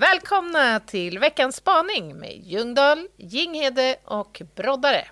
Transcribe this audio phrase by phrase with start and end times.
[0.00, 5.04] Välkomna till veckans spaning med Ljungdahl, Jinghede och Broddare.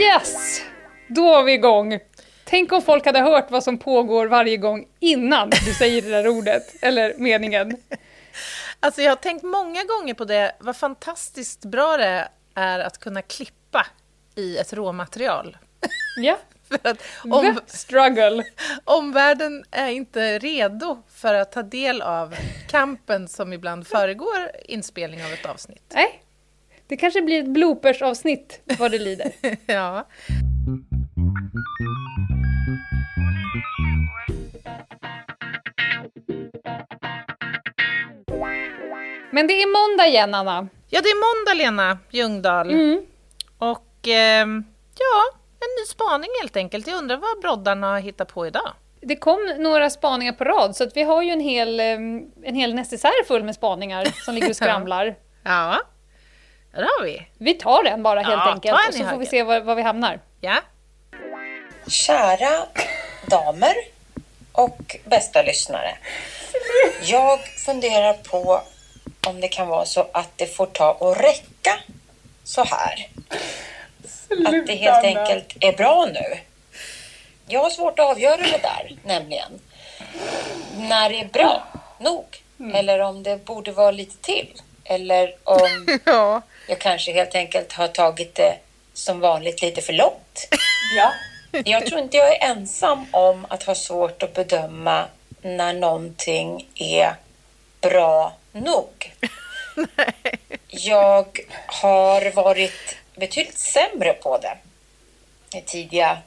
[0.00, 0.62] Yes!
[1.08, 1.98] Då var vi igång.
[2.50, 6.28] Tänk om folk hade hört vad som pågår varje gång innan du säger det där
[6.28, 7.76] ordet, eller meningen.
[8.80, 13.22] Alltså jag har tänkt många gånger på det, vad fantastiskt bra det är att kunna
[13.22, 13.86] klippa
[14.34, 15.56] i ett råmaterial.
[16.16, 16.38] Ja.
[16.68, 18.44] för att om, struggle.
[18.84, 22.34] omvärlden är inte redo för att ta del av
[22.68, 25.92] kampen som ibland föregår inspelning av ett avsnitt.
[25.94, 26.22] Nej,
[26.86, 29.32] det kanske blir ett bloopers-avsnitt vad det lider.
[29.66, 30.06] ja.
[39.38, 40.68] Men det är måndag igen, Anna.
[40.88, 42.70] ja, det är måndag, Lena Ljungdahl.
[42.70, 43.06] Mm.
[43.58, 44.64] Och ehm,
[44.98, 46.86] ja, en ny spaning helt enkelt.
[46.86, 48.72] Jag undrar vad broddarna har hittat på idag.
[49.00, 51.86] Det kom några spaningar på rad, så att vi har ju en hel, eh,
[52.42, 55.14] en hel necessär full med spaningar som ligger och skramlar.
[55.42, 55.78] Ja,
[56.72, 57.26] det har vi.
[57.38, 59.82] Vi tar den bara helt Ja, enkelt, och så får vi se var, var vi
[59.82, 60.20] hamnar.
[60.40, 60.56] Ja.
[61.88, 62.66] Kära
[63.26, 63.74] damer
[64.52, 65.98] och bästa lyssnare.
[67.02, 68.62] Jag funderar på
[69.26, 71.78] om det kan vara så att det får ta och räcka
[72.44, 73.08] så här.
[74.46, 76.38] Att det helt enkelt är bra nu.
[77.46, 79.60] Jag har svårt att avgöra det där, nämligen.
[80.76, 81.66] När det är bra
[82.00, 82.42] nog.
[82.74, 84.52] Eller om det borde vara lite till.
[84.84, 86.42] Eller om ja.
[86.68, 88.54] jag kanske helt enkelt har tagit det
[88.92, 90.48] som vanligt lite för långt.
[90.96, 91.12] Ja.
[91.64, 95.04] Jag tror inte jag är ensam om att ha svårt att bedöma
[95.42, 97.14] när någonting är
[97.80, 99.14] bra nog.
[100.68, 104.58] Jag har varit betydligt sämre på det
[105.58, 106.18] i tidiga,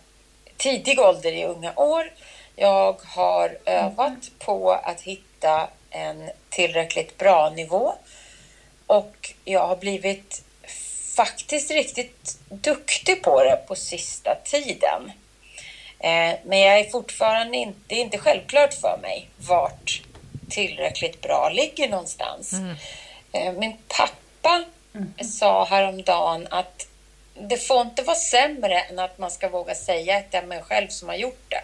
[0.57, 2.11] tidig ålder i unga år.
[2.55, 7.93] Jag har övat på att hitta en tillräckligt bra nivå
[8.87, 10.43] och jag har blivit
[11.15, 15.11] faktiskt riktigt duktig på det på sista tiden.
[15.99, 20.01] Eh, Men jag är fortfarande inte, det är inte självklart för mig vart
[20.51, 22.53] tillräckligt bra ligger någonstans.
[23.31, 24.63] Eh, Min pappa
[25.23, 26.87] sa häromdagen att
[27.33, 30.61] det får inte vara sämre än att man ska våga säga att det är mig
[30.61, 31.63] själv som har gjort det.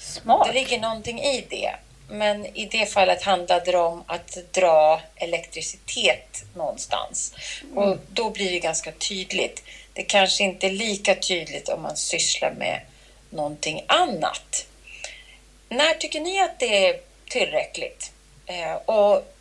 [0.00, 0.46] Smart.
[0.46, 1.74] Det ligger någonting i det.
[2.08, 7.34] Men i det fallet handlade det om att dra elektricitet någonstans.
[7.74, 9.62] Och då blir det ganska tydligt.
[9.92, 12.80] Det kanske inte är lika tydligt om man sysslar med
[13.30, 14.66] någonting annat.
[15.68, 18.12] När tycker ni att det är tillräckligt?
[18.46, 19.32] Eh, och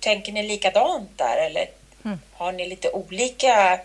[0.00, 1.68] tänker ni likadant där eller
[2.32, 3.80] har ni lite olika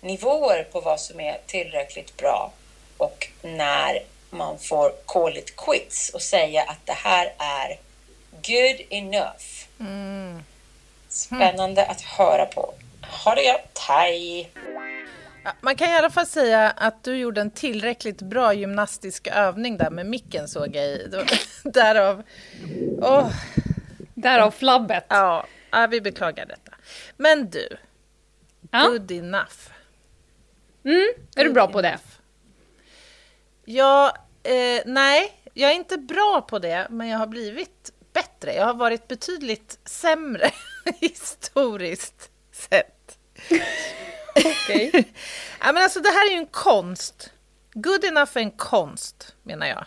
[0.00, 2.52] nivåer på vad som är tillräckligt bra
[2.96, 7.78] och när man får call it quits och säga att det här är
[8.32, 9.44] good enough.
[11.08, 12.74] Spännande att höra på.
[13.24, 14.50] Ha det gött, hej!
[15.60, 19.90] Man kan i alla fall säga att du gjorde en tillräckligt bra gymnastisk övning där
[19.90, 21.10] med micken såg jag i.
[21.64, 22.22] Därav...
[23.02, 23.30] Åh,
[24.22, 25.06] Därav flabbet.
[25.08, 26.72] ja, ja, vi beklagar detta.
[27.16, 27.68] Men du,
[28.70, 28.86] Ja.
[28.88, 29.56] good enough.
[30.84, 31.98] Mm, är du bra på det?
[33.64, 38.54] Ja, eh, nej, jag är inte bra på det, men jag har blivit bättre.
[38.54, 40.50] Jag har varit betydligt sämre
[41.00, 43.18] historiskt sett.
[44.34, 44.90] Okej.
[45.60, 47.32] Ja, men alltså, det här är ju en konst.
[47.72, 49.84] Good enough är en konst, menar jag.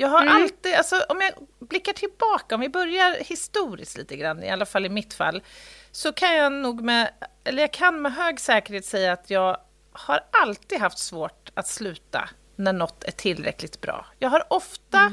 [0.00, 1.32] Jag har alltid, alltså, om jag
[1.68, 5.42] blickar tillbaka, om vi börjar historiskt lite grann, i alla fall i mitt fall,
[5.90, 7.10] så kan jag nog med,
[7.44, 9.56] eller jag kan med hög säkerhet säga att jag
[9.92, 14.06] har alltid haft svårt att sluta när något är tillräckligt bra.
[14.18, 15.12] Jag har ofta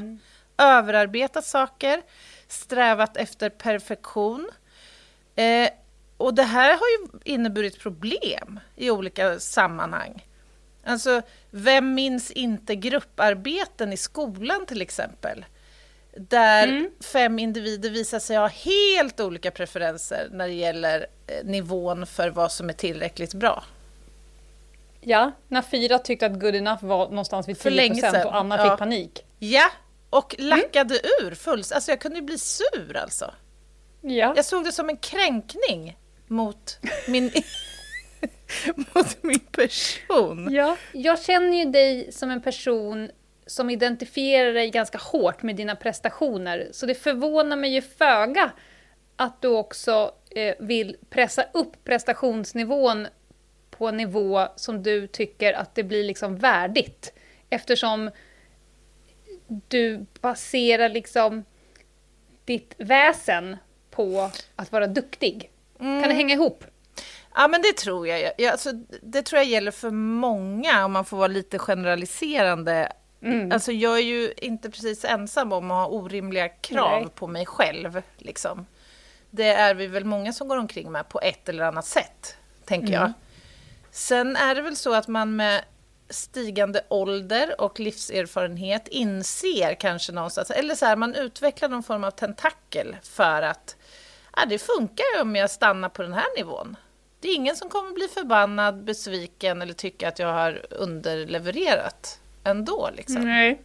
[0.58, 2.02] överarbetat saker,
[2.48, 4.50] strävat efter perfektion.
[5.34, 5.68] Eh,
[6.16, 10.26] och det här har ju inneburit problem i olika sammanhang.
[10.86, 15.44] Alltså, vem minns inte grupparbeten i skolan till exempel?
[16.16, 22.30] Där fem individer visar sig ha helt olika preferenser när det gäller eh, nivån för
[22.30, 23.64] vad som är tillräckligt bra.
[25.00, 28.36] Ja, när fyra tyckte att good enough var någonstans vid För länge 10% sedan, och
[28.36, 28.70] Anna ja.
[28.70, 29.24] fick panik.
[29.38, 29.70] Ja,
[30.10, 31.72] och lackade ur fullt.
[31.72, 33.34] Alltså jag kunde ju bli sur alltså.
[34.00, 34.32] Ja.
[34.36, 35.96] Jag såg det som en kränkning
[36.26, 36.78] mot
[37.08, 37.32] min,
[38.94, 40.48] mot min person.
[40.52, 40.76] ja.
[40.92, 43.10] Jag känner ju dig som en person
[43.46, 46.68] som identifierar dig ganska hårt med dina prestationer.
[46.72, 48.52] Så det förvånar mig ju föga
[49.16, 53.06] att du också eh, vill pressa upp prestationsnivån
[53.70, 57.12] på en nivå som du tycker att det blir liksom värdigt.
[57.50, 58.10] Eftersom
[59.68, 61.44] du baserar liksom
[62.44, 63.56] ditt väsen
[63.90, 65.50] på att vara duktig.
[65.80, 66.02] Mm.
[66.02, 66.64] Kan det hänga ihop?
[67.36, 68.32] Ja, men det tror jag.
[68.38, 68.72] jag alltså,
[69.02, 72.92] det tror jag gäller för många, om man får vara lite generaliserande.
[73.22, 73.52] Mm.
[73.52, 77.10] Alltså, jag är ju inte precis ensam om att ha orimliga krav Nej.
[77.14, 78.02] på mig själv.
[78.16, 78.66] Liksom.
[79.30, 82.88] Det är vi väl många som går omkring med på ett eller annat sätt, tänker
[82.88, 83.00] mm.
[83.00, 83.12] jag.
[83.90, 85.64] Sen är det väl så att man med
[86.08, 92.10] stigande ålder och livserfarenhet inser kanske någonstans, eller så här, man utvecklar någon form av
[92.10, 93.76] tentakel för att
[94.36, 96.76] ja, det funkar ju om jag stannar på den här nivån.
[97.20, 102.90] Det är ingen som kommer bli förbannad, besviken eller tycka att jag har underlevererat ändå.
[102.96, 103.20] Liksom.
[103.20, 103.62] Nej.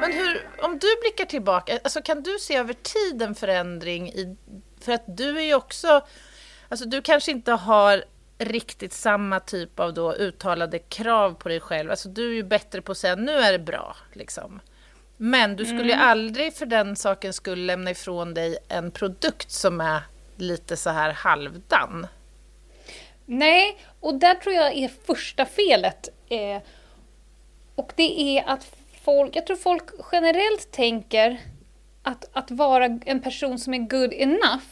[0.00, 4.36] Men hur, om du blickar tillbaka, alltså kan du se över tid en förändring i...
[4.80, 6.06] För att du är ju också...
[6.68, 8.04] Alltså du kanske inte har
[8.38, 11.90] riktigt samma typ av då uttalade krav på dig själv.
[11.90, 13.96] Alltså du är ju bättre på att säga nu är det bra.
[14.12, 14.60] Liksom.
[15.16, 16.08] Men du skulle mm.
[16.08, 20.02] aldrig för den saken skulle lämna ifrån dig en produkt som är
[20.36, 22.06] lite så här halvdan.
[23.26, 26.08] Nej, och där tror jag är första felet.
[26.28, 26.62] Eh,
[27.74, 31.40] och det är att folk, jag tror folk generellt tänker
[32.02, 34.66] att, att vara en person som är good enough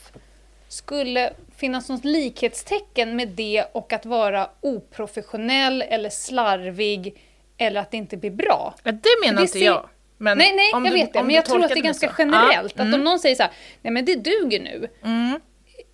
[0.67, 7.21] skulle finnas något likhetstecken med det och att vara oprofessionell eller slarvig
[7.57, 8.75] eller att det inte blir bra.
[8.83, 9.65] Ja, det menar inte ser...
[9.65, 9.89] jag.
[10.23, 11.23] Men nej, nej, jag du, vet det.
[11.23, 12.13] Men jag tror att det är ganska så.
[12.17, 12.73] generellt.
[12.75, 12.83] Ja.
[12.83, 12.93] Att mm.
[12.93, 14.87] om någon säger så här, nej men det duger nu.
[15.03, 15.39] Mm.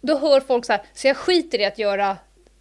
[0.02, 2.18] Då hör folk så här, så jag skiter i att göra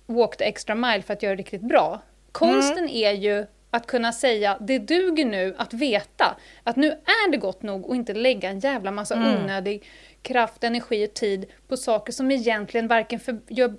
[0.07, 2.03] walk the extra mile för att göra det riktigt bra.
[2.33, 2.91] Konsten mm.
[2.91, 7.63] är ju att kunna säga, det duger nu att veta att nu är det gott
[7.63, 9.37] nog och inte lägga en jävla massa mm.
[9.37, 9.85] onödig
[10.23, 13.75] kraft, energi och tid på saker som egentligen varken för, gör,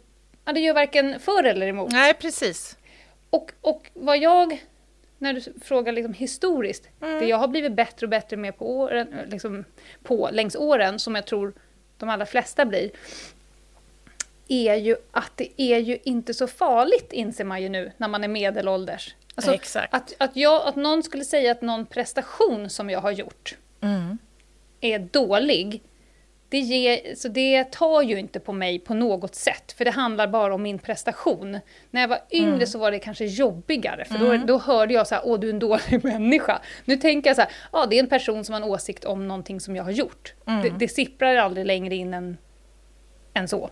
[0.46, 1.92] ja, det gör varken för eller emot.
[1.92, 2.78] Nej, precis.
[3.30, 4.64] Och, och vad jag,
[5.20, 7.20] när du frågar liksom historiskt, mm.
[7.20, 9.66] det jag har blivit bättre och bättre med på, åren, liksom
[10.04, 11.54] på längs åren, som jag tror
[11.98, 12.92] de allra flesta blir,
[14.48, 18.24] är ju att det är ju inte så farligt, inser man ju nu, när man
[18.24, 19.16] är medelålders.
[19.36, 19.94] Alltså, Exakt.
[19.94, 24.18] Att, att, jag, att någon skulle säga att någon prestation som jag har gjort mm.
[24.82, 25.84] är dålig,
[26.50, 30.28] det, ger, så det tar ju inte på mig på något sätt, för det handlar
[30.28, 31.60] bara om min prestation.
[31.92, 32.68] När jag var yngre mm.
[32.68, 34.40] så var det kanske jobbigare, för mm.
[34.40, 36.62] då, då hörde jag så här, åh du är en dålig människa.
[36.86, 39.28] Nu tänker jag så här, ja det är en person som har en åsikt om
[39.28, 40.34] någonting som jag har gjort.
[40.48, 40.62] Mm.
[40.62, 42.38] Det, det sipprar aldrig längre in än,
[43.34, 43.70] än så.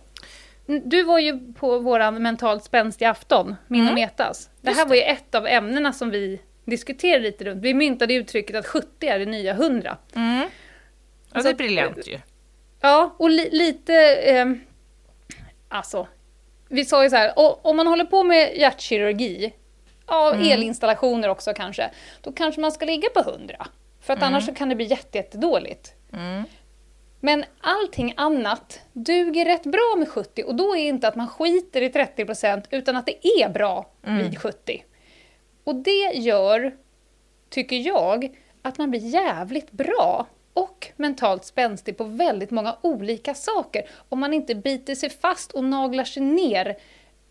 [0.84, 4.00] Du var ju på vår mentalt spänstiga afton, min och mm.
[4.00, 4.50] Metas.
[4.60, 7.64] Det här var ju ett av ämnena som vi diskuterade lite runt.
[7.64, 9.96] Vi myntade uttrycket att 70 är det nya 100.
[10.14, 10.38] Mm.
[10.38, 10.46] Ja,
[11.32, 12.18] alltså, det är briljant ju.
[12.80, 13.94] Ja, och li lite...
[14.14, 14.46] Eh,
[15.68, 16.06] alltså,
[16.68, 17.32] vi sa ju så här,
[17.66, 19.52] om man håller på med hjärtkirurgi,
[20.06, 20.52] ja, mm.
[20.52, 21.90] elinstallationer också kanske,
[22.20, 23.66] då kanske man ska ligga på 100.
[24.00, 24.34] För att mm.
[24.34, 25.94] annars kan det bli jättedåligt.
[26.10, 26.44] Jätte mm.
[27.20, 31.82] Men allting annat duger rätt bra med 70 och då är inte att man skiter
[31.82, 34.18] i 30% utan att det är bra mm.
[34.18, 34.84] vid 70.
[35.64, 36.76] Och det gör,
[37.50, 40.26] tycker jag, att man blir jävligt bra
[40.58, 43.88] och mentalt spänstig på väldigt många olika saker.
[44.08, 46.76] Om man inte biter sig fast och naglar sig ner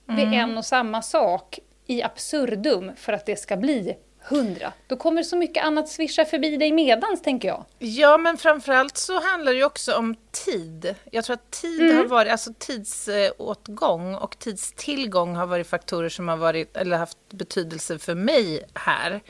[0.05, 0.34] vid mm.
[0.34, 3.98] en och samma sak i absurdum för att det ska bli
[4.29, 4.74] hundra.
[4.88, 7.65] Då kommer så mycket annat svischa förbi dig medans, tänker jag.
[7.79, 10.15] Ja, men framförallt så handlar det ju också om
[10.46, 10.96] tid.
[11.12, 11.98] Jag tror att tid mm.
[11.98, 18.00] har varit, alltså tidsåtgång och tidstillgång har varit faktorer som har varit, eller haft betydelse
[18.00, 19.22] för mig här.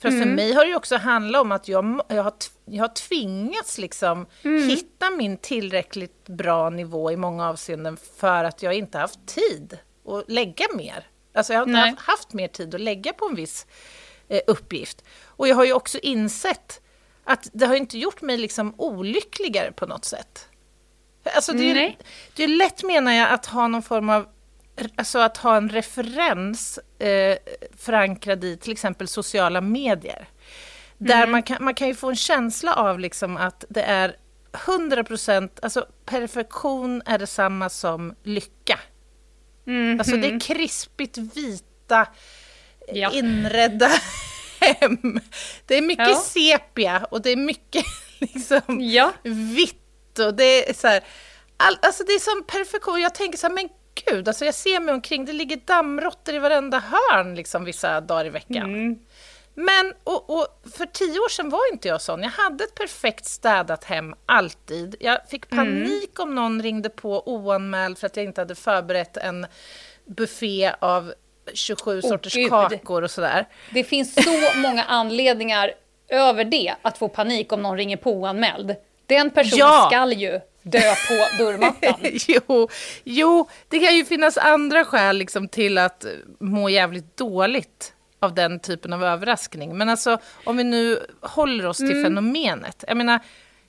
[0.00, 0.20] För mm.
[0.20, 2.32] för mig har det ju också handlat om att jag, jag, har,
[2.64, 4.68] jag har tvingats liksom mm.
[4.68, 10.30] hitta min tillräckligt bra nivå i många avseenden för att jag inte haft tid att
[10.30, 11.06] lägga mer.
[11.34, 13.66] Alltså jag har inte haft, haft mer tid att lägga på en viss
[14.28, 15.04] eh, uppgift.
[15.24, 16.80] Och jag har ju också insett
[17.24, 20.48] att det har inte gjort mig liksom olyckligare på något sätt.
[21.34, 21.98] Alltså det, är, Nej.
[22.36, 24.26] det är lätt menar jag att ha någon form av
[24.96, 27.36] Alltså att ha en referens eh,
[27.76, 30.28] förankrad i till exempel sociala medier.
[30.98, 31.30] Där mm.
[31.30, 34.16] man, kan, man kan ju få en känsla av liksom att det är
[34.52, 38.78] 100 procent, alltså perfektion är detsamma som lycka.
[39.66, 40.00] Mm.
[40.00, 42.06] Alltså det är krispigt vita,
[42.92, 43.10] ja.
[43.12, 43.90] inredda
[44.60, 45.20] hem.
[45.66, 46.14] Det är mycket ja.
[46.14, 47.84] sepia och det är mycket
[48.18, 49.12] liksom ja.
[49.22, 51.04] vitt och det är så här,
[51.56, 53.00] all, alltså det är som perfektion.
[53.00, 53.68] Jag tänker så här, men
[54.06, 58.24] gud, alltså jag ser mig omkring, det ligger dammråttor i varenda hörn liksom, vissa dagar
[58.26, 58.56] i veckan.
[58.74, 58.98] Mm.
[59.54, 62.22] Men och, och för tio år sedan var inte jag sån.
[62.22, 64.94] Jag hade ett perfekt städat hem, alltid.
[65.00, 65.66] Jag fick Mm.
[65.66, 69.46] panik om någon ringde på oanmäld för att jag inte hade förberett en
[70.06, 71.12] buffé av
[71.54, 72.50] 27 sorters Gud.
[72.50, 73.48] kakor och sådär.
[73.70, 75.72] Det finns så många anledningar
[76.08, 78.74] över det att få panik om någon ringer på oanmäld.
[79.06, 79.86] Den personen Ja.
[79.90, 81.94] skall ju dö på dörrmattan.
[82.28, 82.68] jo,
[83.04, 86.06] jo, det kan ju finnas andra skäl liksom till att
[86.40, 89.78] må jävligt dåligt av den typen av överraskning.
[89.78, 92.84] Men alltså, om vi nu håller oss till fenomenet.
[92.88, 93.20] Jag menar,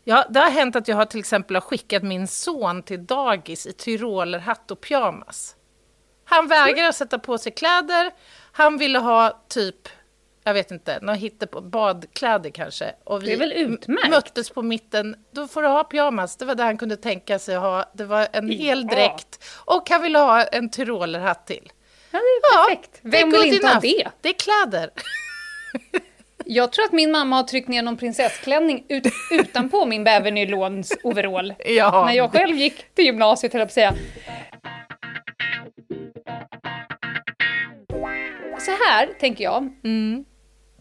[0.04, 3.66] ja, det har hänt att jag har till exempel har skickat min son till dagis
[3.66, 5.56] i tyrolerhatt och pyjamas.
[6.26, 8.12] Han vägrar att sätta på sig kläder.
[8.52, 9.88] Han ville ha typ,
[10.44, 12.92] jag vet inte, något hitte på badkläder kanske.
[13.04, 14.10] Och vi Det är väl utmärkt?
[14.10, 15.16] möttes på mitten.
[15.32, 16.38] Då får du ha pyjamas.
[16.38, 17.86] Det var det han kunde tänka sig att ha.
[17.94, 18.96] Det var en hel Ja.
[18.96, 19.44] dräkt.
[19.66, 21.72] Och han ville ha en tyrolerhatt till.
[22.12, 23.00] Ja, det är perfekt.
[23.04, 24.08] är Vem vill inte ha det?
[24.22, 24.90] Det är kläder.
[26.46, 31.54] Jag tror att min mamma har tryckt ner någon prinsessklänning ut, utanpå min bävernylons overall.
[31.66, 33.94] Ja, När jag själv gick till gymnasiet, höll jag på att säga.
[38.60, 39.70] Så här tänker jag.
[39.84, 40.26] Mm.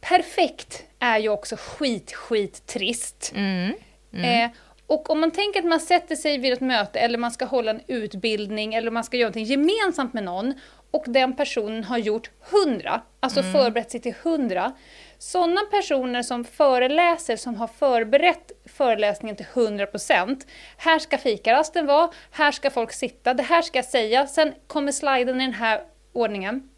[0.01, 3.33] Perfekt är ju också skit, skit trist.
[3.35, 3.75] Mm.
[4.13, 4.51] Eh,
[4.87, 7.71] och om man tänker att man sätter sig vid ett möte eller man ska hålla
[7.71, 10.55] en utbildning eller man ska göra någonting gemensamt med någon
[10.91, 12.31] och den personen har gjort
[12.67, 13.53] 100, alltså Mm.
[13.53, 14.73] förberett sig till 100.
[15.19, 20.47] Sådana personer som föreläser, som har förberett föreläsningen till 100%.
[20.77, 24.93] Här ska fikarasten vara, här ska folk sitta, det här ska jag säga, sen kommer
[24.93, 26.69] sliden i den här ordningen.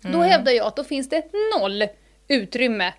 [0.00, 1.24] Då hävdar jag att då finns det
[1.58, 1.84] noll
[2.30, 2.94] utrymme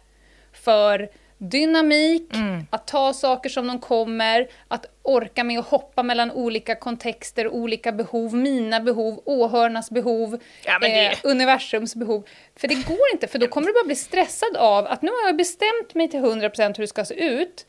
[0.54, 2.32] för dynamik,
[2.70, 7.92] att ta saker som de kommer, att orka med att hoppa mellan olika kontexter, olika
[7.92, 12.28] behov, mina behov, åhörarnas behov, Ja, det- eh, universums behov.
[12.56, 15.26] För det går inte, för då kommer du bara bli stressad av att nu har
[15.28, 17.66] jag bestämt mig till 100% hur det ska se ut.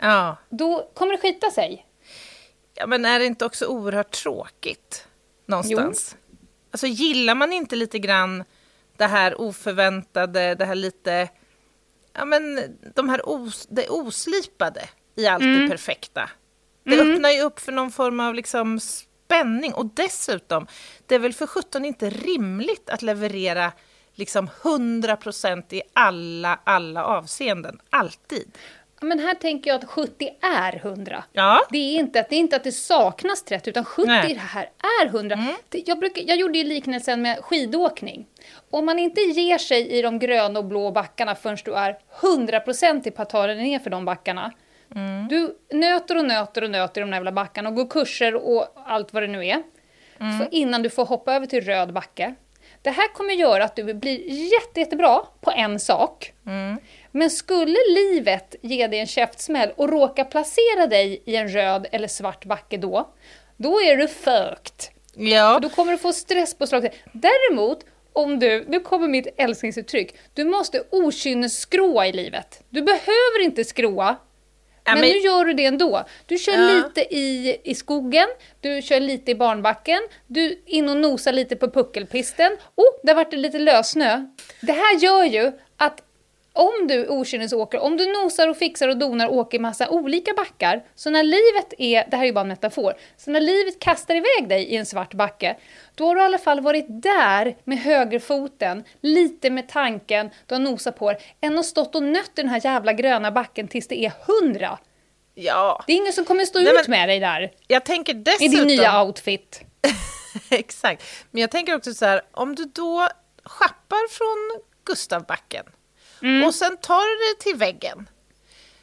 [0.00, 0.36] Ja.
[0.50, 1.86] Då kommer det skita sig.
[2.74, 5.08] ja, men är det inte också oerhört tråkigt
[5.46, 6.16] någonstans?
[6.70, 8.44] Alltså gillar man inte lite grann
[8.96, 11.28] det här oförväntade, det här lite,
[12.12, 12.60] ja men
[12.94, 16.30] de här os, det oslipade i allt det perfekta.
[16.84, 20.66] Det öppnar ju upp för någon form av liksom spänning och dessutom,
[21.06, 23.72] det är väl för sjutton inte rimligt att leverera
[24.14, 28.58] liksom 100% i alla, alla avseenden, alltid.
[29.04, 31.24] Men här tänker jag att 70 är 100.
[31.32, 31.66] Ja.
[31.70, 34.32] Det är inte att det, är inte att det saknas 30, utan 70 Nej.
[34.32, 34.38] Mm.
[34.38, 34.70] här
[35.02, 35.38] är 100.
[35.68, 38.26] Det, jag, brukar, jag gjorde ju liknelsen med skidåkning.
[38.70, 43.10] Om man inte ger sig i de gröna och blå backarna förrän du är 100%
[43.10, 44.52] på att ta dig ner för de backarna.
[44.94, 45.28] Mm.
[45.28, 48.66] Du nöter och nöter och nöter i de där jävla backarna och går kurser och
[48.86, 49.62] allt vad det nu är.
[50.20, 50.38] Mm.
[50.38, 52.34] För innan du får hoppa över till röd backe.
[52.82, 54.20] Det här kommer göra att du blir
[54.52, 56.32] jätte, jättebra på en sak.
[56.46, 56.78] Mm.
[57.16, 62.08] Men skulle livet ge dig en käftsmäll och råka placera dig i en röd eller
[62.08, 63.14] svart backe då,
[63.56, 64.94] då är du fucked.
[65.16, 65.58] Ja.
[65.62, 66.88] Då kommer du få stresspåslag.
[67.12, 67.78] Däremot,
[68.12, 72.62] om du, nu kommer mitt älsklingsuttryck, du måste okynnesskråa i livet.
[72.70, 74.16] Du behöver inte skråa,
[74.84, 76.04] men, men- nu gör du det ändå.
[76.26, 76.58] Du kör Ja.
[76.82, 78.26] lite i, i skogen,
[78.60, 82.52] du kör lite i barnbacken, du in och nosar lite på puckelpisten.
[82.74, 84.26] Oh, där vart det lite lössnö.
[84.60, 86.00] Det här gör ju att
[86.56, 90.32] om du okynnesåker, om du nosar och fixar och donar och åker i massa olika
[90.34, 93.78] backar, så när livet är, det här är ju bara en metafor, så när livet
[93.80, 95.56] kastar iväg dig i en svart backe,
[95.94, 100.60] då har du i alla fall varit där med högerfoten, lite med tanken, du har
[100.62, 103.88] nosat på det, än att stått och nött i den här jävla gröna backen tills
[103.88, 104.78] det är hundra.
[105.34, 105.84] ja.
[105.86, 108.16] Det är ingen som kommer stå Nej, ut men- med dig där Jag tänker i
[108.18, 108.50] dessutom...
[108.56, 109.60] din nya outfit.
[110.50, 111.02] Exakt.
[111.30, 113.08] Men jag tänker också så här, om du då
[113.44, 115.64] schappar från Gustavbacken
[116.46, 118.08] och sen tar du det till väggen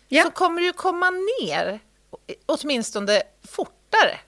[0.07, 0.23] Ja.
[0.23, 1.09] så kommer du komma
[1.41, 1.79] ner
[2.45, 3.21] åtminstone
[3.51, 4.19] fortare.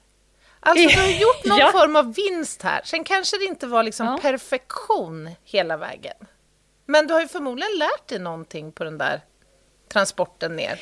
[0.60, 1.72] Alltså du har gjort någon Ja.
[1.72, 2.80] form av vinst här.
[2.84, 4.18] Sen kanske det inte var liksom Ja.
[4.22, 6.16] perfektion hela vägen.
[6.86, 9.20] Men du har ju förmodligen lärt dig någonting på den där
[9.92, 10.80] transporten ner.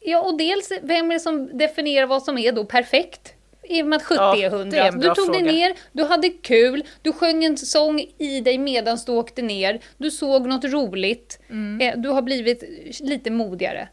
[0.00, 3.32] Ja, och dels, vem är det som definierar vad som är då perfekt?
[3.68, 4.86] I och med att 70 Ja, är det är 100.
[4.86, 5.52] en bra du tog dig fråga.
[5.52, 10.10] ner, du hade kul, du sjöng en sång i dig medan du åkte ner, du
[10.10, 11.80] såg något roligt, Mm.
[11.88, 12.62] eh, du har blivit
[13.00, 13.88] lite modigare.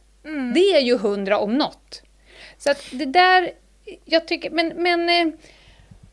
[0.53, 2.01] Det är ju 100 om något.
[2.57, 3.51] Så att det där,
[4.05, 5.33] jag tycker, men, men eh,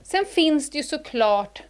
[0.03, 1.63] sen finns det ju såklart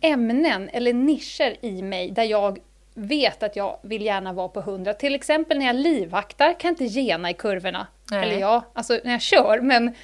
[0.00, 2.58] ämnen eller nischer i mig där jag
[2.94, 4.94] vet att jag vill gärna vara på 100.
[4.94, 7.86] Till exempel när jag livvaktar kan jag inte gena i kurvorna.
[8.10, 8.22] Nej.
[8.22, 9.94] Eller ja, alltså när jag kör, men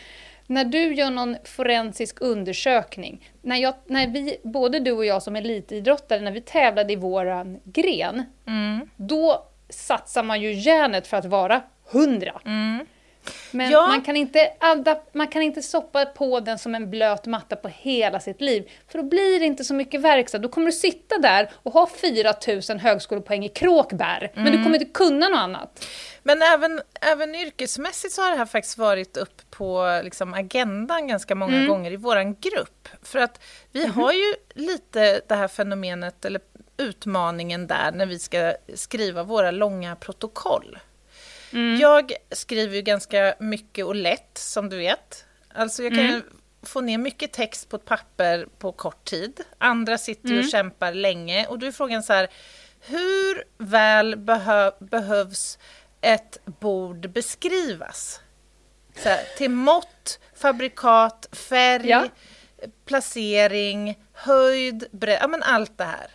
[0.46, 5.36] när du gör någon forensisk undersökning, när, jag, när vi, både du och jag som
[5.36, 8.88] elitidrottare, när vi tävlade i våran gren, Mm.
[8.96, 12.40] då satsar man ju järnet för att vara hundra.
[13.50, 13.86] Men Ja.
[13.86, 14.52] man, kan inte
[15.12, 18.98] man kan inte soppa på den som en blöt matta på hela sitt liv, för
[18.98, 20.38] då blir det inte så mycket verkstad.
[20.38, 24.90] Då kommer du sitta där och ha 4000 högskolepoäng i kråkbär, men du kommer inte
[24.92, 25.86] kunna något annat.
[26.22, 31.34] Men även, även yrkesmässigt så har det här faktiskt varit upp på liksom, agendan ganska
[31.34, 31.68] många Mm.
[31.68, 32.88] gånger i våran grupp.
[33.02, 33.40] För att
[33.72, 33.92] vi Mhm.
[33.94, 36.40] har ju lite det här fenomenet, eller
[36.76, 40.78] utmaningen där, när vi ska skriva våra långa protokoll.
[41.54, 41.80] Mm.
[41.80, 45.24] Jag skriver ju ganska mycket och lätt, som du vet.
[45.54, 46.22] Alltså jag kan Mm.
[46.62, 49.40] få ner mycket text på ett papper på kort tid.
[49.58, 50.38] Andra sitter Mm.
[50.44, 51.46] och kämpar länge.
[51.46, 52.28] Och då är frågan så här,
[52.80, 55.58] hur väl behö behövs
[56.00, 58.20] ett bord beskrivas?
[58.96, 62.04] Så här, till mått, fabrikat, färg, Ja.
[62.84, 66.06] placering, höjd, bredd, ja men allt det här.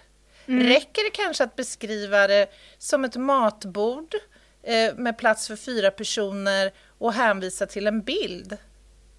[0.48, 0.68] Mm.
[0.68, 4.16] Räcker det kanske att beskriva det som ett matbord
[4.96, 8.58] med plats för fyra personer och hänvisa till en bild?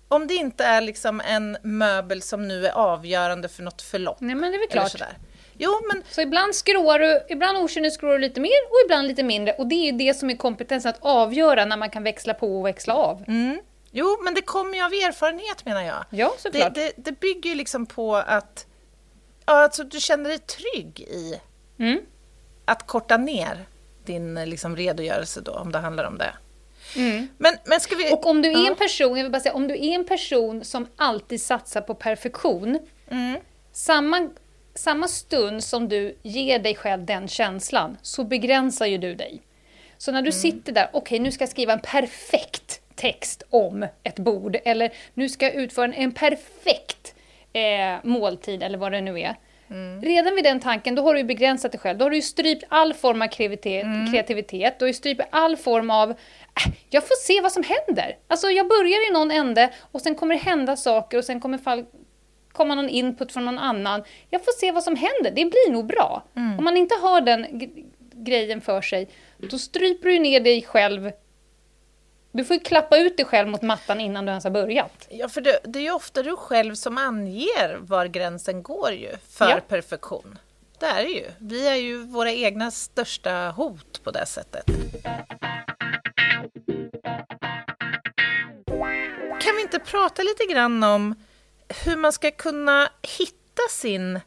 [0.08, 4.16] Om det inte är liksom en möbel som nu är avgörande för något förlopp.
[4.20, 5.02] Nej, men det är väl klart.
[5.58, 9.54] Jo, men Så ibland skråar du, ibland okynnesskråar du lite mer och ibland lite mindre.
[9.54, 12.58] Och det är ju det som är kompetensen att avgöra när man kan växla på
[12.60, 13.24] och växla av.
[13.28, 13.60] Mm.
[13.90, 16.04] Jo, men det kommer ju av erfarenhet menar jag.
[16.10, 16.74] Ja, Det, såklart.
[16.74, 18.66] det, det bygger ju liksom på att
[19.46, 21.40] ja, alltså, du känner dig trygg i
[21.78, 22.00] Mm.
[22.64, 23.64] att korta ner
[24.10, 26.32] din liksom, redogörelse då, om det handlar om det.
[26.96, 27.28] Mm.
[27.38, 28.12] Men, men ska vi...
[28.12, 30.64] Och om du är en person, jag vill bara säga, om du är en person
[30.64, 32.78] som alltid satsar på perfektion,
[33.10, 33.40] Mm.
[33.72, 34.28] samma,
[34.74, 39.42] samma stund som du ger dig själv den känslan, så begränsar ju du dig.
[39.98, 44.18] Så när du sitter där, okej nu ska jag skriva en perfekt text om ett
[44.18, 47.14] bord, eller nu ska jag utföra en, en perfekt
[47.52, 49.34] eh, måltid, eller vad det nu är.
[50.02, 51.98] Redan vid den tanken, då har du begränsat dig själv.
[51.98, 54.78] Då har du strypt all form av kreativitet, kreativitet.
[54.78, 56.16] Du har strypt all form av, äh,
[56.90, 58.16] jag får se vad som händer.
[58.28, 61.58] Alltså jag börjar i någon ände och sen kommer det hända saker och sen kommer
[61.58, 61.84] fall,
[62.52, 64.02] komma någon input från någon annan.
[64.30, 66.22] Jag får se vad som händer, det blir nog bra.
[66.58, 67.46] Om man inte har den
[68.12, 71.10] grejen för sig, då stryper du ner dig själv.
[72.32, 75.06] Du får ju klappa ut dig själv mot mattan innan du ens har börjat.
[75.08, 79.16] Ja, för det, det är ju ofta du själv som anger var gränsen går ju
[79.30, 79.60] för Ja.
[79.68, 80.38] perfektion.
[80.78, 81.26] Det är det ju.
[81.38, 84.64] Vi är ju våra egna största hot på det sättet.
[89.40, 91.14] Kan vi inte prata lite grann om
[91.84, 94.20] hur man ska kunna hitta sin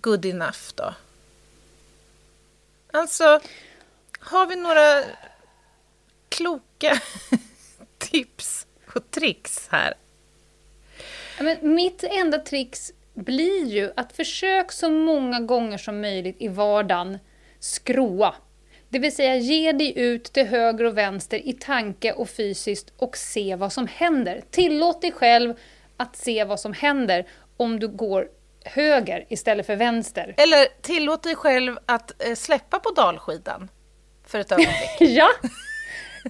[0.00, 0.94] good enough då?
[2.92, 3.40] Alltså,
[4.20, 5.02] har vi några
[6.36, 7.00] kloka
[7.98, 9.94] tips och tricks här?
[11.40, 17.18] Men mitt enda trix blir ju att försök så många gånger som möjligt i vardagen
[17.58, 18.34] skråa.
[18.88, 23.16] Det vill säga ge dig ut till höger och vänster i tanke och fysiskt och
[23.16, 24.42] se vad som händer.
[24.50, 25.54] Tillåt dig själv
[25.96, 28.28] att se vad som händer om du går
[28.64, 30.34] höger istället för vänster.
[30.36, 33.70] Eller tillåt dig själv att eh, släppa på dalskidan
[34.26, 34.96] för ett ögonblick.
[35.00, 35.28] Ja,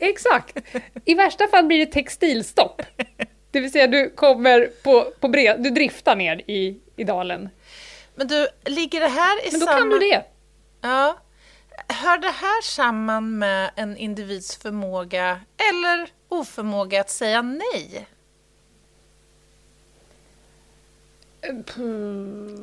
[0.01, 0.59] exakt.
[1.05, 2.83] I värsta fall blir det textilstopp.
[3.51, 7.49] Det vill säga du kommer på, på bred, du driftar ner i, i dalen.
[8.15, 9.79] Men du, ligger det här i Men då samma...
[9.79, 10.25] kan du det.
[10.81, 11.19] Ja.
[11.89, 15.41] Hör det här samman med en individs förmåga
[15.73, 18.07] eller oförmåga att säga nej?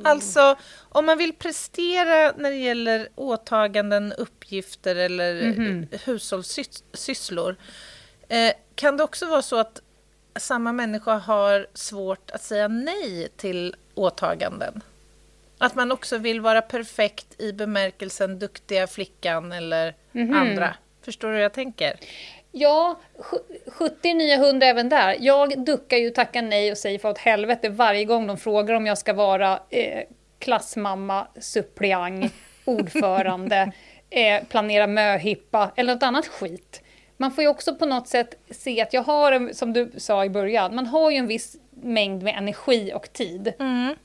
[0.04, 0.56] Alltså,
[0.89, 5.88] om man vill prestera när det gäller åtaganden, uppgifter eller Mhm.
[6.06, 7.56] hushållssysslor
[8.30, 9.82] eh, kan det också vara så att
[10.39, 14.82] samma människa har svårt att säga nej till åtaganden?
[15.58, 20.34] Att man också vill vara perfekt i bemärkelsen duktiga flickan eller Mhm.
[20.36, 20.76] andra.
[21.02, 22.00] Förstår du hur jag tänker?
[22.51, 25.17] Ja, sju- 70 nya hundra även där.
[25.19, 28.85] Jag duckar ju tacka nej och säger för åt helvete varje gång de frågar om
[28.85, 30.03] jag ska vara eh,
[30.39, 32.33] klassmamma, suppleant,
[32.65, 33.71] ordförande,
[34.09, 36.81] eh, planera möhippa eller något annat skit.
[37.17, 40.25] Man får ju också på något sätt se att jag har, en, som du sa
[40.25, 43.53] i början, man har ju en viss mängd med energi och tid.
[43.59, 43.95] Mm.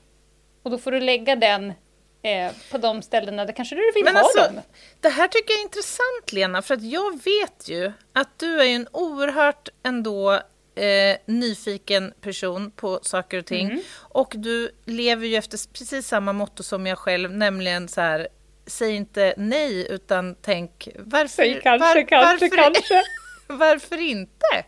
[0.63, 1.73] Och då får du lägga den
[2.21, 4.61] eh, på de ställena där kanske du vill Men ha alltså, dem.
[5.01, 8.65] det här tycker jag är intressant Lena, för att jag vet ju att du är
[8.65, 10.33] en oerhört ändå
[10.75, 13.65] eh, nyfiken person på saker och ting.
[13.65, 13.81] Mm.
[13.97, 18.27] Och du lever ju efter precis samma motto som jag själv, nämligen så här,
[18.65, 21.27] säg inte nej utan tänk varför...
[21.27, 23.03] Säg kanske, var- kanske, varför, kanske.
[23.47, 24.65] varför inte?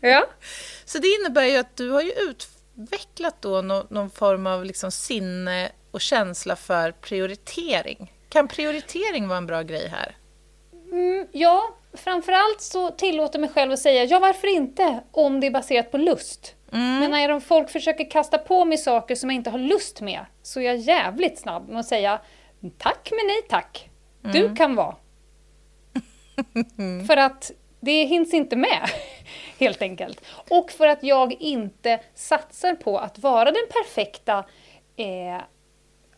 [0.00, 0.26] Ja.
[0.84, 4.90] Så det innebär ju att du har ju utvecklat då nå- någon form av liksom
[4.92, 8.12] sinne och känsla för prioritering.
[8.28, 10.16] Kan prioritering vara en bra grej här?
[10.92, 15.00] Mm, ja, framförallt så tillåter mig själv att säga ja, varför inte?
[15.10, 16.54] Om det är baserat på lust.
[16.70, 20.60] Men när folk försöker kasta på mig saker som jag inte har lust med så
[20.60, 22.20] är jag jävligt snabb med att säga
[22.78, 23.90] tack men nej tack.
[24.22, 24.96] Du kan vara.
[27.06, 28.90] För att det hinns inte med,
[29.58, 30.24] helt enkelt.
[30.50, 34.44] Och för att jag inte satsar på att vara den perfekta
[34.96, 35.40] eh,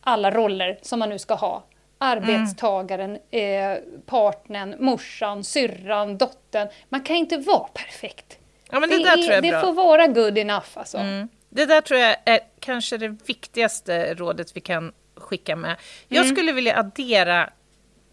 [0.02, 1.64] alla roller som man nu ska ha.
[1.98, 6.68] Arbetstagaren, eh, partnern, morsan, syrran, dottern.
[6.88, 8.38] Man kan inte vara perfekt.
[8.70, 10.98] Ja, men det, där tror jag är det får vara good enough alltså.
[10.98, 11.28] Mm.
[11.48, 15.76] Det där tror jag är kanske det viktigaste rådet vi kan skicka med.
[16.08, 17.50] Jag skulle vilja addera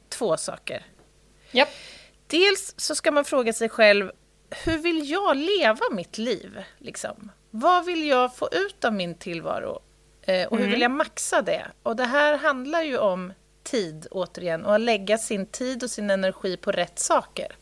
[0.10, 0.86] två saker.
[1.52, 1.70] Japp.
[2.28, 4.12] Dels så ska man fråga sig själv,
[4.66, 6.64] hur vill jag leva mitt liv?
[6.78, 7.32] Liksom?
[7.52, 9.80] Vad vill jag få ut av min tillvaro?
[10.30, 11.68] Eh, och hur vill jag maxa det?
[11.84, 16.10] Och det här handlar ju om tid, återigen, och att lägga sin tid och sin
[16.10, 17.56] energi på rätt saker.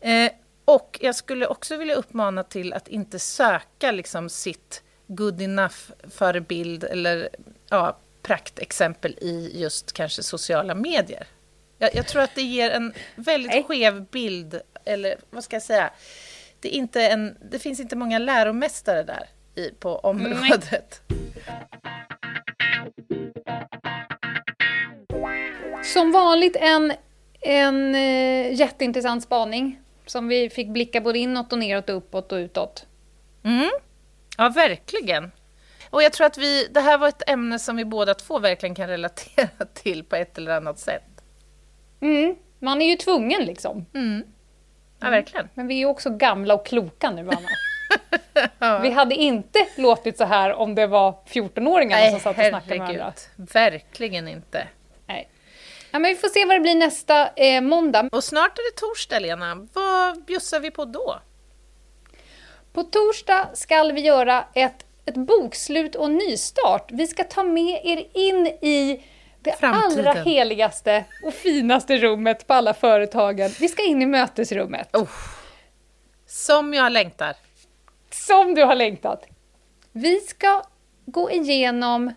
[0.00, 0.32] Eh,
[0.64, 7.28] och jag skulle också vilja uppmana till att inte söka liksom sitt good enough-förebild eller
[7.68, 11.26] ja, praktexempel i just kanske sociala medier.
[11.78, 13.64] Jag, jag tror att det ger en väldigt Nej.
[13.64, 15.90] skev bild, eller vad ska jag säga?
[16.60, 21.02] Det, är inte en, det finns inte många läromästare där i, på området.
[25.84, 26.92] Som vanligt en,
[27.40, 32.36] en eh, jätteintressant spaning som vi fick blicka både inåt och neråt och uppåt och
[32.36, 32.86] utåt.
[33.44, 33.70] Mm.
[34.36, 35.30] Ja, verkligen.
[35.90, 38.74] Och jag tror att vi, det här var ett ämne som vi båda två verkligen
[38.74, 41.22] kan relatera till på ett eller annat sätt.
[42.00, 42.34] Mm.
[42.58, 43.86] Man är ju tvungen liksom.
[45.00, 45.48] Ja, verkligen.
[45.54, 47.48] Men vi är också gamla och kloka nu, Anna.
[48.82, 52.88] Vi hade inte låtit så här om det var 14-åringarna som satt och snackade med
[52.88, 53.12] varandra.
[53.36, 54.68] Verkligen inte.
[55.06, 55.28] Nej.
[55.90, 58.08] Ja, men vi får se vad det blir nästa eh, måndag.
[58.12, 59.68] Och snart är det torsdag, Lena.
[59.72, 61.20] Vad bjussar vi på då?
[62.72, 66.90] På torsdag ska vi göra ett, ett bokslut och nystart.
[66.90, 69.02] Vi ska ta med er in i
[69.40, 70.06] det Framtiden.
[70.08, 73.50] allra heligaste och finaste rummet på alla företagen.
[73.60, 74.96] Vi ska in i mötesrummet.
[74.96, 75.08] Oh.
[76.26, 77.34] Som jag längtar.
[78.10, 79.26] Som du har längtat.
[79.92, 80.62] Vi ska
[81.06, 82.12] gå igenom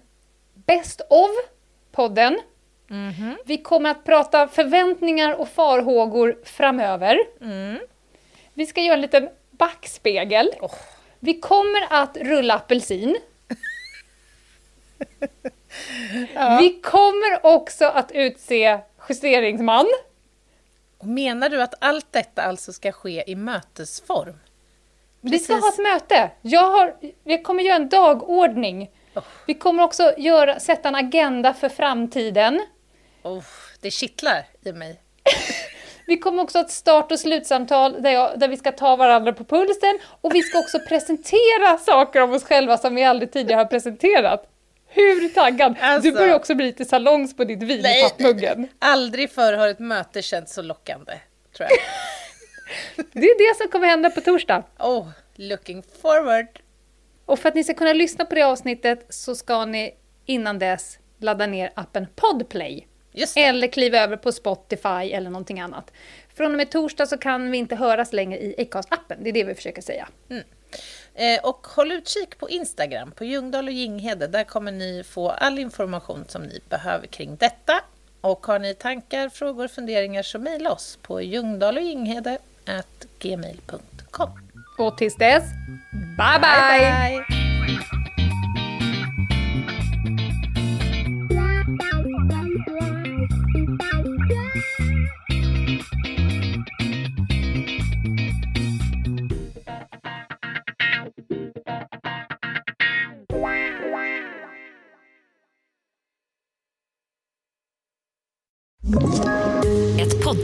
[0.54, 2.38] Best of-podden.
[3.46, 7.18] Vi kommer att prata förväntningar och farhågor framöver.
[8.54, 10.52] Vi ska göra en liten backspegel.
[11.20, 13.18] Vi kommer att rulla apelsin.
[16.60, 19.86] Vi kommer också att utse justeringsman.
[21.04, 24.36] Menar du att allt detta alltså ska ske i mötesform?
[25.22, 26.32] Vi ska ha ett möte.
[26.42, 28.90] Jag, har, jag kommer göra en dagordning.
[29.16, 29.24] Oh.
[29.48, 32.62] Vi kommer också göra, sätta en agenda för framtiden.
[33.24, 33.44] Oh,
[33.82, 35.02] det kittlar i mig.
[36.06, 39.34] Vi kommer också ha ett start och slutsamtal där, jag, där vi ska ta varandra
[39.34, 40.00] på pulsen.
[40.22, 44.48] Och vi ska också presentera saker om oss själva som vi aldrig tidigare har presenterat.
[44.88, 45.76] Hur taggad?
[45.82, 46.10] Alltså.
[46.10, 48.68] Du börjar också bli lite salongs på ditt vin i pappmuggen.
[48.80, 51.14] Aldrig förr har ett möte känts så lockande,
[51.58, 51.80] tror jag.
[52.96, 54.64] Det är det som kommer hända på torsdag.
[54.80, 56.48] Oh, looking forward.
[57.26, 61.00] Och för att ni ska kunna lyssna på det avsnittet så ska ni innan dess
[61.20, 62.88] ladda ner appen Podplay.
[63.36, 65.92] Eller kliva över på Spotify eller någonting annat.
[66.34, 69.18] Från och med torsdag så kan vi inte höras längre i Acast-appen.
[69.20, 70.08] Det är det vi försöker säga.
[71.14, 74.28] Eh, och håll utkik på Instagram, på Ljungdahl och Ginghede.
[74.28, 77.74] Där kommer ni få all information som ni behöver kring detta.
[78.22, 81.22] Och har ni tankar, frågor, funderingar så mejla oss på
[82.68, 84.30] ljungdahlochginghede.gmail.com.
[84.78, 85.44] Och tills dess,
[86.18, 86.40] bye bye!
[86.42, 87.18] bye.
[87.18, 87.51] Ett